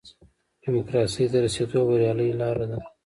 ډیموکراسۍ 0.61 1.23
ته 1.27 1.29
د 1.33 1.35
رسېدو 1.45 1.79
بریالۍ 1.89 2.29
لاره 2.39 2.65
ده. 2.71 2.79